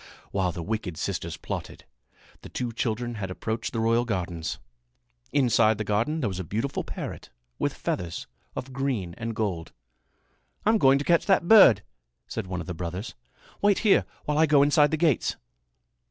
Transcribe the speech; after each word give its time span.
While 0.31 0.51
the 0.51 0.63
wicked 0.63 0.97
sisters 0.97 1.37
plotted, 1.37 1.85
the 2.41 2.49
two 2.49 2.71
children 2.71 3.13
had 3.21 3.29
approached 3.29 3.71
the 3.71 3.79
royal 3.79 4.03
gardens. 4.03 4.57
Inside 5.31 5.77
the 5.77 5.83
garden 5.83 6.21
there 6.21 6.27
was 6.27 6.39
a 6.39 6.43
beautiful 6.43 6.83
parrot 6.83 7.29
with 7.59 7.75
feathers 7.75 8.25
of 8.55 8.73
green 8.73 9.13
and 9.19 9.35
gold. 9.35 9.73
"I'm 10.65 10.79
going 10.79 10.97
to 10.97 11.05
catch 11.05 11.27
that 11.27 11.47
bird," 11.47 11.83
said 12.25 12.47
one 12.47 12.61
of 12.61 12.65
the 12.65 12.73
brothers. 12.73 13.13
"Wait 13.61 13.77
here 13.85 14.05
while 14.25 14.39
I 14.39 14.47
go 14.47 14.63
inside 14.63 14.89
the 14.89 14.97
gates." 14.97 15.35